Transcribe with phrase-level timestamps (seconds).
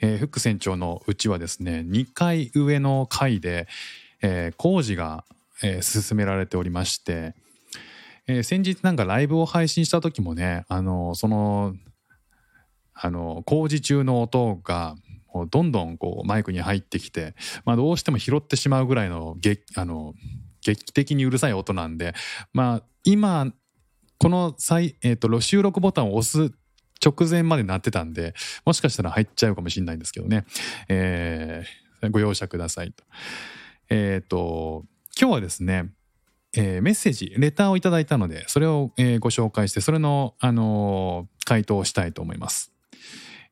[0.00, 3.66] えー、フック船長のうちはですね、2階上の階で、
[4.22, 5.24] えー工事が、
[5.62, 7.34] えー進められておりまして、
[8.26, 11.74] えー先日なんかライブを配信した時もね、あのその
[12.94, 14.96] あの工事中の音が
[15.50, 20.14] どんどんこうマイクに入ってきて、まあ、どうしても拾ってしまうぐらいの劇あの
[20.62, 22.14] 劇的にうるさい音なんで、
[22.54, 23.52] まあ、今
[24.18, 26.52] この再、えー、と収録ボタンを押す
[27.04, 30.44] 直前まで鳴ってたんでもしかしたら入っちゃうかもしれないんですけどね、
[30.88, 33.04] えーご容赦くださいと。
[33.88, 34.84] えっ、と
[35.18, 35.90] 今日はですね
[36.54, 42.72] えーメッセージレターをいただいたのでそれを、えーご紹介してそれの、あのー回答をしたいと思います。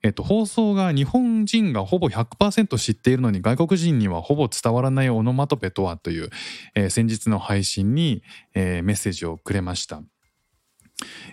[0.02, 6.30] えっと、放送が日本人がほぼ100%知っているのに外国人にはほぼ伝わらないオノマトペとはという、
[6.74, 8.22] えー先日の配信に、
[8.54, 10.02] えーメッセージをくれました。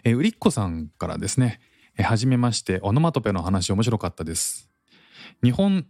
[0.03, 1.59] えーうりっこさんからですね、
[1.97, 4.69] えーはじめましてオノマトペの話面白かったです。
[5.43, 5.85] 日本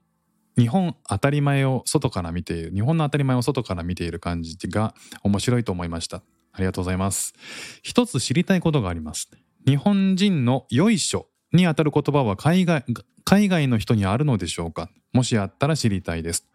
[0.58, 4.94] 日本当たり前を外から見ている日本の当たり前を外から見ている感じが
[5.24, 6.24] 面白いと思いました。
[6.52, 7.34] ありがとうございます。
[7.82, 9.30] 一つ知りたいことがあります。
[9.66, 12.84] 日本人のよいしょにあたる言葉は海外
[13.24, 14.90] 海外の人にあるのでしょうか？
[15.14, 16.48] もしあったら知りたいです。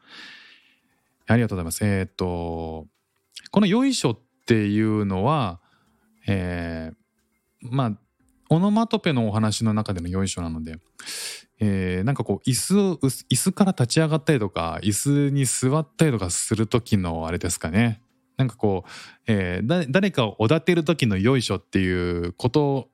[1.27, 1.85] ありがとうございます。
[1.87, 2.87] えーっと
[3.51, 5.61] このよいしょっていうのは
[6.27, 7.93] えーまあ
[8.49, 10.79] オノマトペのお話の中でのよいしょなので
[11.59, 18.03] えーなんかこう椅子を椅子から立ち上がったりとか椅子に座ったりとかする時のあれですかね。
[18.37, 18.91] なんかこう、
[19.27, 22.89] えー誰かをおだてる時のよいしょっていうことを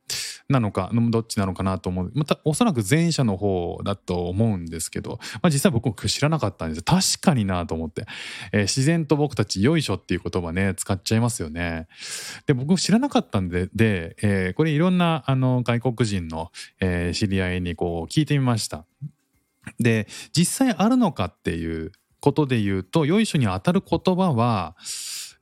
[0.49, 2.13] なのかどっちなのかなと思う。
[2.15, 8.07] またおそらく前者の方だと思うんですけど、まあ、実際僕も知らなかったんです確かになと思って、
[8.53, 11.89] えー自然と僕たちよいしょっていう言葉ね使っちゃいますよね。
[12.47, 18.85] で僕知らなかったんでで、えーこれいろんなあの外国人の、えー知り合いにこう聞いてみました。
[19.79, 24.77] で実際あるのかっていうことで言うとよいしょに当たる言葉は、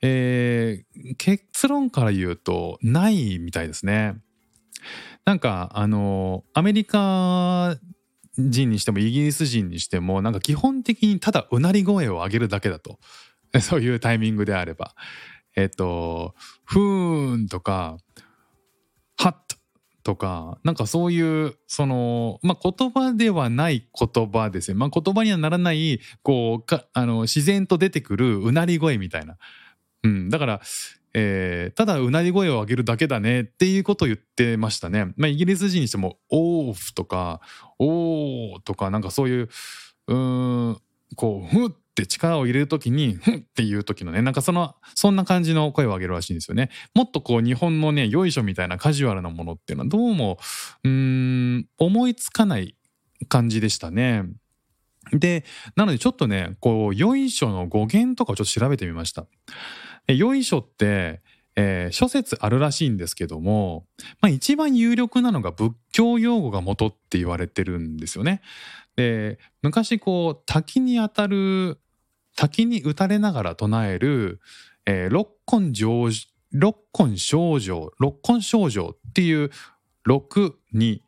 [0.02, 4.16] えー結論から言うとないみたいですね。
[5.24, 7.76] なんかあのアメリカ
[8.38, 12.98] 人にしてもイギリス人にしてもなんか基本的にただうなり声を上げるだけだと。
[13.60, 14.94] そういうタイミングであれば。
[15.56, 17.96] えっと「ふーん」とか
[19.18, 19.44] 「はっ」
[20.04, 24.76] とかなんかそういうそのまあ言葉ではない言葉ですよ。
[24.76, 29.36] まあ言葉にはならないこうかあの自然と出てくるうなり声みたいな、
[30.04, 30.60] うん、だから、
[31.14, 37.40] えーただうなり声を上げるだけだねっていうことを言ってましたね、まあ、イギリス人にしても「オーフ」とか
[37.78, 39.48] 「おー」とかなんかそういう
[40.08, 40.78] うん
[41.16, 46.70] こう「ふっ」て力を入れる時に「ふっ」っていう時のねなんかそのそんな感じの声を上げるらしいんですよね。
[46.94, 50.38] もっとこう日本のねよいしょみたいなカジュアルなものっていうのはどうも
[50.84, 52.76] うん思いつかない
[53.28, 54.24] 感じでしたね。
[55.12, 55.44] で
[55.76, 59.26] なのでちょっとねこうよいしょの語源とかをちょっと調べてみました。
[60.08, 61.20] よいしょって、
[61.56, 63.86] えー諸説あるらしいんですけども、
[64.20, 68.40] まあ、一番有力なのが仏教用語が元って言われてるんですよね。
[68.96, 71.78] で昔こう滝に当たる
[72.36, 74.40] 滝に打たれながら唱える、
[75.10, 76.08] 六根上
[76.52, 79.50] 六根症状六根症状っていう
[80.04, 81.02] 六に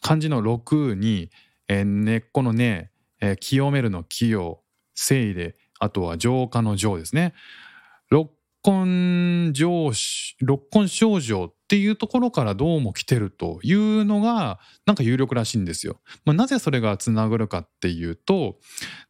[0.00, 1.30] 漢字の六に、
[1.68, 4.60] えー根っこの根、えー清めるの清
[4.94, 7.32] 聖であとは浄化の浄ですね。
[8.62, 9.90] 六根上
[10.40, 16.00] 六根症状っていうところからどうも来てるというのがなんか有力らしいんですよ。
[16.24, 18.58] まあ、なぜそれがつながるかっていうと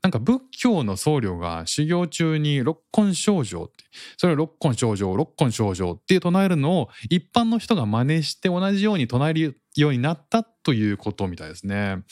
[0.02, 3.84] なんか仏教の僧侶が修行中に六根症状って
[4.18, 12.04] それを六根症状六根症状って唱えるのを一般の人が真似して同じように唱えるようになったということみたいですね。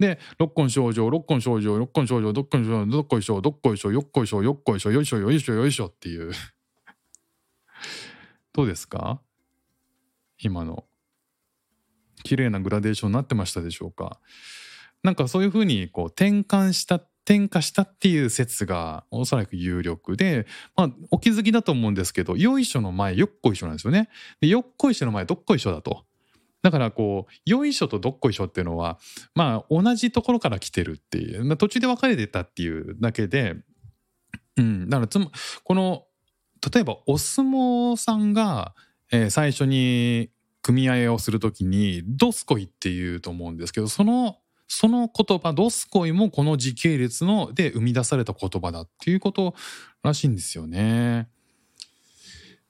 [0.00, 6.32] で六根症状六根症状六根症状どっこいしょどっこいしょどっこいしょよっこいしょよっこいしょよいしょよいしょよいしょっていう
[8.54, 9.20] どうですか？
[10.38, 10.84] 今の。
[12.22, 14.20] 綺麗なグラデーションになってましたでしょうか？
[15.02, 16.94] なんかそういうふうにこう転換した
[17.26, 20.46] 転化したっていう説がおそらく有力で、
[20.76, 24.08] まあ、お気づきだと思うんですけどよいしょの前よっこいしょなんですよね。
[24.40, 26.04] でよっこいしょの前どっこいしょだと。
[26.62, 28.98] だからこう、よいしょとどっこいしょっていうのは、
[29.34, 33.56] まあ同じところから来てるっていう、まあ、途中で分かれてたっていうだけで、
[34.56, 35.30] うん、だからつま、
[35.62, 36.06] この、
[36.72, 38.74] 例えばお相撲さんが、
[39.10, 40.30] えー最初に
[40.64, 49.54] 組合をするときに、どすこいっていうと思うんですけど、その、その言葉、どすこいもこの時系列ので生み出された言葉だっていうこと
[50.02, 51.28] らしいんですよね。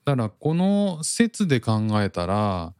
[0.04, 2.74] だからこの説で考えたら、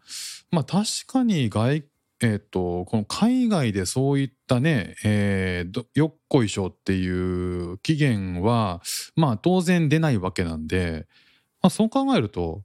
[0.50, 1.84] まあ確かに外、
[2.20, 8.80] えっ、と、この海外でそういったね、えーよっこいしょっていう起源は、
[9.16, 11.06] まあ当然出ないわけなんで、
[11.60, 12.62] まあそう考えると、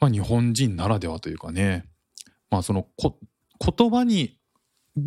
[0.00, 1.84] まあ日本人ならではというかね、
[2.50, 3.18] まあそのこ
[3.58, 4.38] 言葉に、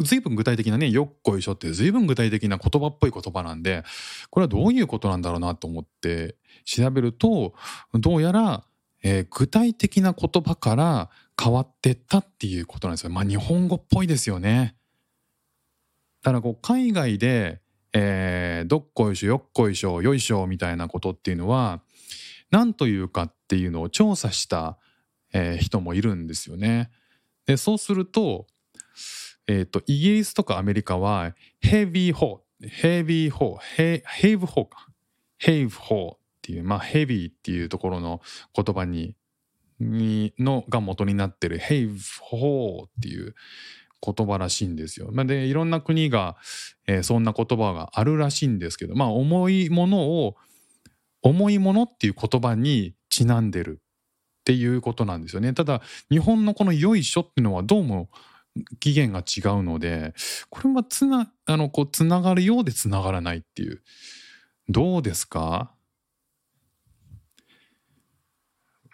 [0.02, 3.84] 随分具体的なね、よっこいしょって随分具体的な言葉っぽい言葉なんで、
[4.32, 6.36] これはどういうことなんだろうなと思って
[6.66, 7.54] 調べると、
[7.94, 8.66] どうやら、
[9.04, 11.10] えー具体的な言葉から
[11.42, 13.12] 変わってったっていうことなんですよ。
[13.12, 14.76] まあ日本語っぽいですよね。
[16.22, 17.62] だからこう海外で、
[17.94, 21.82] えーどっこいしょよっこいしょよいしょみたいなことっていうのは
[22.52, 24.78] 何というかっていうのを調査した、
[25.34, 26.92] えー人もいるんですよね。
[27.46, 28.48] でそうすると,、
[29.48, 34.88] えー、とイギリスとかアメリカはヘビーホーヘビーホーヘヘイブホーか
[35.38, 38.22] ヘイブホーっていうまあヘビーっていうところの
[38.54, 39.16] 言葉に
[39.80, 43.36] にのが元になってるヘイブホーっていう
[44.06, 45.12] 言葉らしいんですよ。
[45.26, 46.38] でいろんな国が、
[46.88, 50.36] えーそんな言葉があるらしいんですけどまあ重いものを
[51.22, 55.54] 重いものっていう言葉にちなんでるっていうことなんですよね。
[55.54, 58.10] ただ日本のこの「よいしょ」っていうのはどうも
[58.80, 60.14] 起源が違うので
[60.50, 63.82] これはつなあのこうつながるようでつながらないっていう
[64.70, 65.72] どうですか？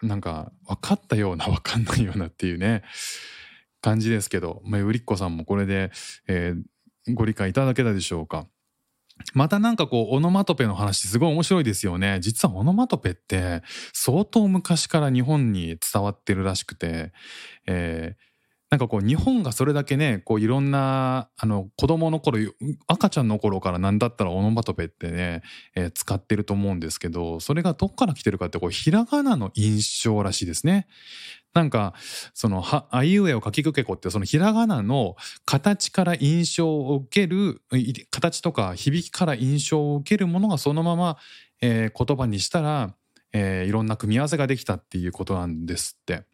[0.06, 2.82] なんか分かったような分かんないようなっていうね
[3.80, 5.90] 感じですけど、まあ、うりっこさんもこれで、
[6.28, 6.62] えー
[7.14, 8.48] ご理解いただけたでしょうか。
[9.32, 12.18] またなんかこうオノマトペの話すごい面白いですよね。
[12.20, 13.62] 実はオノマトペって
[13.94, 17.12] 相当昔から日本に伝わってるらしくて、
[17.66, 18.26] えー
[18.68, 22.38] なんかこう日本がそれだけねこういろんなあの子供の頃
[22.88, 25.42] 赤ちゃんの頃からなんだったらオノマトペってね、
[25.76, 30.88] えー使ってると思うんですけどそれがどっから来てるかってこうひらがなの印象らしいですね。
[31.54, 31.94] なんか
[32.34, 35.16] そのあいうえを書きくけこってそのひらがなの
[35.46, 37.62] 形から印象を受ける
[38.10, 41.16] 形とか響きから印象を受けるものがそのまま、
[41.62, 42.94] えー言葉にしたら、
[43.32, 46.24] えーいろんな組み合わせができたっていうことなんですって。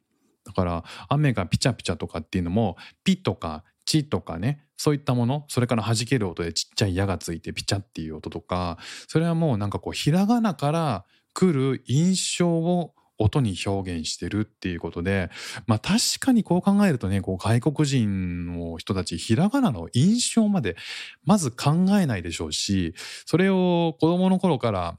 [0.52, 8.78] だから雨がピチャピチャとかっていうのもピとかチとかねそういったものそれから弾ける音でちっちゃい矢がついてピチャっていう音とか
[9.08, 11.04] それはもうなんかこうひらがなから
[11.34, 15.30] 来る印象を音に表現してるっていうことで
[15.66, 20.76] まあ確かにこう考えるとねこう外国人の人たちひらがなの印象まで
[21.24, 22.94] まず考えないでしょうし
[23.26, 24.96] それを子供の頃から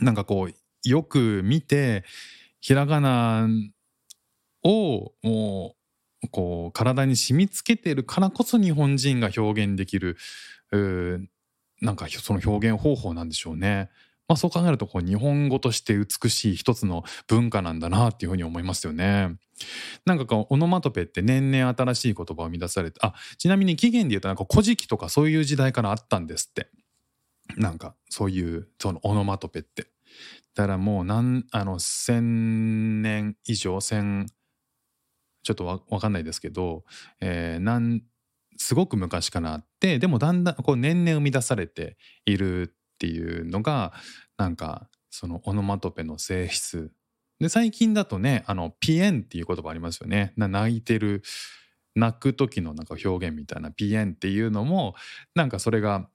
[0.00, 2.04] なんかこうよく見て
[2.60, 3.48] ひらがな
[4.68, 5.74] をも
[6.24, 10.16] うこう体に染み付けてるからこそ日本人が表現できる
[10.72, 11.26] うー
[11.80, 13.88] なんかその表現方法なんでしょうね。
[14.26, 19.36] まあ、そう考えるとこう日本語として美しい一つの文化なんだなっていうふうに思いますよね。
[20.04, 26.68] なんかこうオノマトペって年々新しい言葉を生み出されてあちなみに起源で言うとなんか古事記とかそういう時代からあったんですって。
[27.56, 29.86] なんかそういうそのオノマトペって。
[30.54, 32.20] だからもうなんあの1,000
[33.00, 34.26] 年以上1,000
[35.42, 36.84] ちょっとわわかんないですけど、
[37.20, 38.02] えーなん
[38.58, 43.92] すごく昔からあってでもだんだんこう年々生み出されているっていうのが
[44.36, 46.90] なんかそのオノマトペの性質。
[47.40, 50.32] で最近だとねあのピエンっていう言葉ありますよね。
[50.36, 51.22] 泣いてる
[51.94, 54.94] 泣く時のなんか表現みたいなピエンっていうのも
[55.36, 56.08] なんかそれが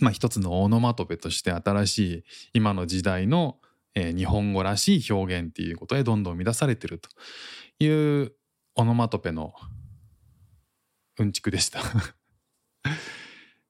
[0.00, 3.58] まあ一つのオノマトペとして新しい今の時代の、
[3.94, 7.08] えー日本語らしい表現っていうことでどんどん生み出されてると
[7.78, 8.32] いう
[8.74, 9.54] オノマトペの
[11.18, 11.80] うんちくでした。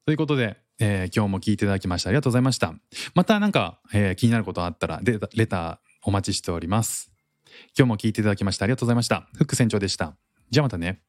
[0.05, 2.75] ということで、えー今日も聞いていただきましてありがとうございました。
[3.15, 7.13] またなんか、えー気になることあったらレレターお待ちしております。
[7.77, 9.29] 今日も聞いていただきましてありがとうございました。
[9.35, 10.17] フック船長でした。
[10.51, 11.03] じゃあまたね。